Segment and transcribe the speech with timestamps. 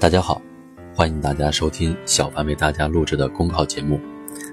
[0.00, 0.40] 大家好，
[0.94, 4.00] 欢迎大家收听小凡为大家录制的公考节目。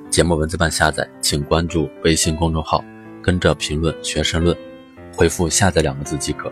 [0.09, 2.83] 节目文字版下载，请关注微信公众号，
[3.21, 4.53] 跟着评论学申论，
[5.15, 6.51] 回复“下载”两个字即可。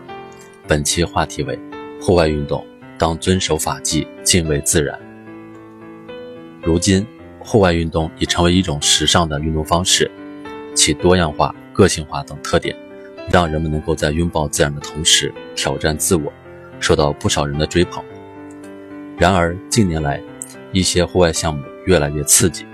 [0.66, 1.58] 本期话题为：
[2.00, 4.98] 户外运动当遵守法纪，敬畏自然。
[6.62, 7.06] 如今，
[7.38, 10.10] 户外运动已成为一种时尚的运动方式，
[10.74, 12.74] 其多样化、个性化等特点，
[13.30, 16.32] 让人们能够在拥抱自然的同时挑战自我，
[16.80, 18.02] 受到不少人的追捧。
[19.18, 20.20] 然而近年来，
[20.72, 22.66] 一些户外项目越来越刺激，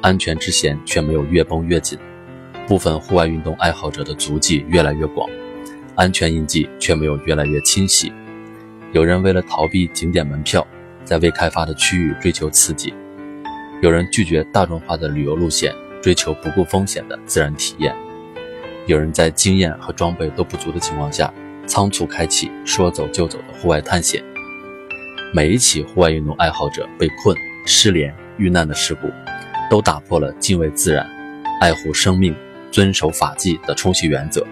[0.00, 1.98] 安全之弦却没有越绷越紧。
[2.68, 5.28] 部分户外运动爱好者的足迹越来越广，
[5.96, 8.12] 安全印记却没有越来越清晰。
[8.92, 10.64] 有人为了逃避景点门票，
[11.04, 12.94] 在未开发的区域追求刺激；
[13.82, 17.92] 有人拒绝大众化的旅游路线，追求不顾风险的自然体验；
[18.86, 21.34] 有人在经验和装备都不足的情况下，
[21.66, 24.22] 仓促开启说走就走的户外探险。
[25.30, 29.10] 每一起户外运动爱好者被困、失联、遇难的事故，
[29.68, 31.06] 都打破了敬畏自然、
[31.60, 32.34] 爱护生命、
[32.70, 34.46] 遵守法纪的冲洗原则，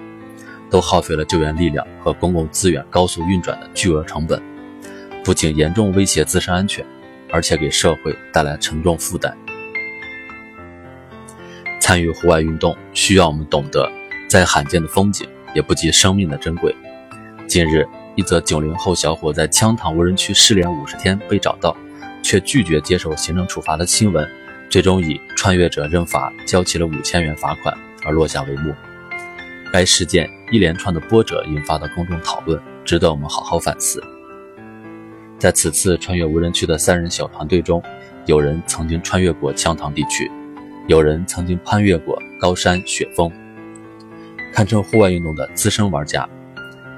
[0.69, 4.41] 都耗费了救援力量和公共资源高速运转的巨额成本，
[5.24, 6.84] 不仅严重威胁自身安全，
[7.30, 9.34] 而且给社会带来沉重负担。
[11.80, 13.91] 参与户外运动，需要我们懂得，
[14.28, 16.74] 再罕见的风景也不及生命的珍贵。
[17.48, 17.86] 近日。
[18.17, 21.77] 一则九零后小伙在羌塘无人区失联五十天被找到，
[22.22, 24.27] 却拒绝接受行政处罚的新闻，
[24.70, 28.75] 最终以穿越者认罚交齐了五千元罚款而落下帷幕。
[29.70, 34.03] 该事件一连串的波折引发的公众讨论，值得我们好好反思。
[35.39, 37.83] 在此次穿越无人区的三人小团队中，
[38.25, 40.31] 有人曾经穿越过羌塘地区，
[40.87, 43.31] 有人曾经攀越过高山雪峰，
[44.55, 46.27] 堪称户外运动的资深玩家。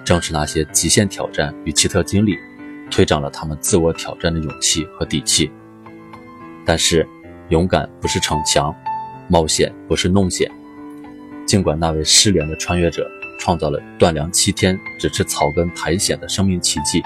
[0.09, 2.35] 正是那些极限挑战与奇特经历，
[2.91, 5.51] 推长了他们自我挑战的勇气和底气。
[6.65, 7.07] 但是，
[7.51, 8.75] 勇敢不是逞强，
[9.29, 10.51] 冒险不是弄险。
[11.45, 13.07] 尽管那位失联的穿越者
[13.39, 17.03] 创造了断粮七天只吃草根苔藓的生命奇迹，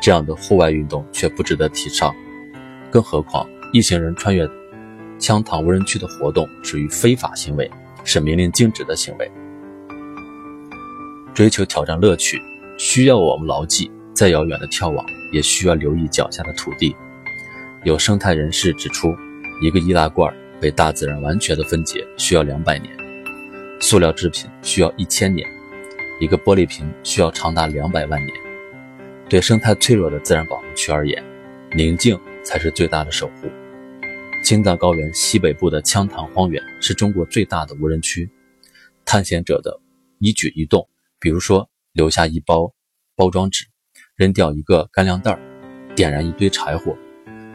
[0.00, 2.14] 这样的户外运动却不值得提倡。
[2.92, 4.48] 更何况，一行人穿越
[5.18, 7.68] 羌塘无人区的活动属于非法行为，
[8.04, 9.28] 是明令禁止的行为。
[11.34, 12.40] 追求挑战乐趣，
[12.76, 16.94] 需要我们牢记：再遥远的眺望，也需要留意脚下的土地。
[17.84, 19.14] 有生态人士指出，
[19.62, 22.94] 一个易拉罐被大自然完全的分解需要两百年，
[23.80, 25.48] 塑料制品需要一千年，
[26.20, 28.36] 一个玻璃瓶需要长达两百万年。
[29.28, 31.24] 对生态脆弱的自然保护区而言，
[31.76, 33.48] 宁静才是最大的守护。
[34.42, 38.28] 青藏高原西北部的羌塘荒原是中国最大的无人区，
[39.04, 39.78] 探险者的
[40.18, 40.89] 一举一动。
[41.20, 42.72] 比如说，留下一包
[43.14, 43.66] 包装纸，
[44.16, 45.38] 扔掉一个干粮袋
[45.94, 46.96] 点燃一堆柴火，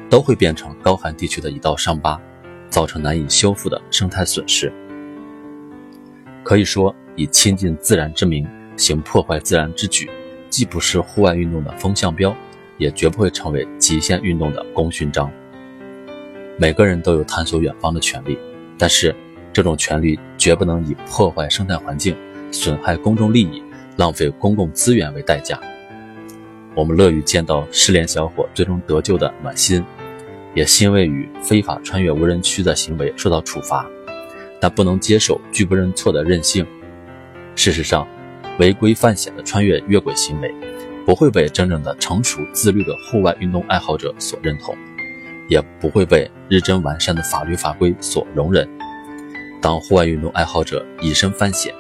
[0.08, 2.22] 都会变成高寒地区的一道伤疤，
[2.70, 4.72] 造成难以修复的生态损失。
[6.44, 10.08] 可以说，以亲近自然之名行破坏自然之举，
[10.48, 12.38] 既不是户外运动的风向标，
[12.78, 15.32] 也绝不会成为极限运动的功勋章。
[16.60, 18.38] 每个人都有探索远方的权利，
[18.78, 19.16] 但是
[19.52, 22.16] 这种权利绝不能以破坏生态环境。
[22.56, 23.62] 损害公众利益、
[23.98, 25.60] 浪费公共资源为代价，
[26.74, 29.84] 我们乐于见到失联小伙最终得救的暖心，
[30.54, 33.86] 也欣慰于非法穿越无人区的行为受到处罚，
[34.60, 36.66] 但不能接受拒不认错的任性。
[37.56, 38.08] 事实上，
[38.58, 40.54] 违规犯险的穿越越轨行为，
[41.06, 44.76] 不会被真正的成熟自律的户外运动爱好者所认同，
[45.50, 48.68] 也不会被日臻完善的法律法规所容忍。
[49.62, 51.74] 当户外运动爱好者以身犯险，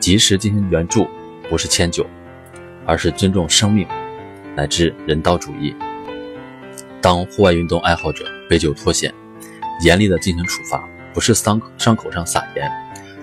[0.00, 1.08] 及时进行援助，
[1.48, 2.06] 不是迁就，
[2.86, 3.86] 而是尊重生命，
[4.56, 5.74] 乃至人道主义。
[7.00, 9.12] 当户外运动爱好者被酒脱险，
[9.82, 12.70] 严厉的进行处罚，不是伤伤口上撒盐，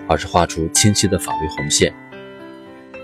[0.08, 1.94] 而是画出清晰的法律红线。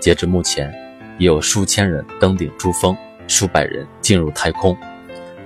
[0.00, 0.72] 截至目前，
[1.18, 2.96] 已有数千人登顶珠峰，
[3.28, 4.76] 数百人进入太空。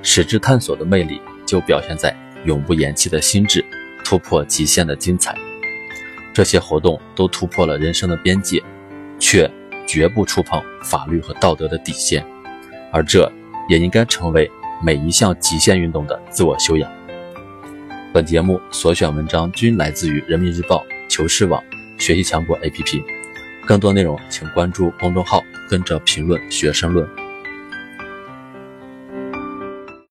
[0.03, 2.15] 矢志探索的魅力，就表现在
[2.45, 3.65] 永不言弃的心智，
[4.05, 5.37] 突破极限的精彩。
[6.37, 8.63] 这些活动都突破了人生的边界，
[9.19, 9.51] 却
[9.89, 12.23] 绝不触碰法律和道德的底线，
[12.93, 13.33] 而这
[13.71, 14.51] 也应该成为
[14.83, 16.93] 每一项极限运动的自我修养。
[18.13, 21.65] 本节目所选文章均来自于人民日报、求是网、
[21.97, 23.03] 学习强国 APP，
[23.65, 27.09] 更多内容请关注公众号，跟着评论学申论。